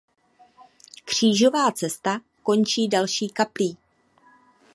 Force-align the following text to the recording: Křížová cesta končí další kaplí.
Křížová 1.05 1.71
cesta 1.71 2.19
končí 2.43 2.87
další 2.87 3.29
kaplí. 3.29 3.77